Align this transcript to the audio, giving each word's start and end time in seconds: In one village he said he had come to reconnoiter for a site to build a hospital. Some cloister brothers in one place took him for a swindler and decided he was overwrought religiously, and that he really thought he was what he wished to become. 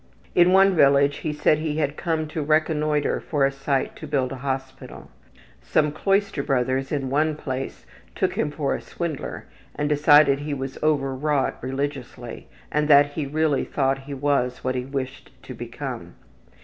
In 0.33 0.51
one 0.51 0.75
village 0.75 1.17
he 1.17 1.31
said 1.31 1.59
he 1.59 1.77
had 1.77 1.95
come 1.95 2.25
to 2.29 2.41
reconnoiter 2.41 3.19
for 3.19 3.45
a 3.45 3.51
site 3.51 3.95
to 3.97 4.07
build 4.07 4.31
a 4.31 4.37
hospital. 4.37 5.11
Some 5.61 5.91
cloister 5.91 6.41
brothers 6.41 6.91
in 6.91 7.11
one 7.11 7.35
place 7.35 7.85
took 8.15 8.33
him 8.33 8.49
for 8.49 8.73
a 8.73 8.81
swindler 8.81 9.45
and 9.75 9.87
decided 9.87 10.39
he 10.39 10.55
was 10.55 10.81
overwrought 10.81 11.59
religiously, 11.61 12.47
and 12.71 12.87
that 12.87 13.11
he 13.11 13.27
really 13.27 13.63
thought 13.63 13.99
he 14.09 14.13
was 14.15 14.63
what 14.63 14.73
he 14.73 14.85
wished 14.85 15.29
to 15.43 15.53
become. 15.53 16.15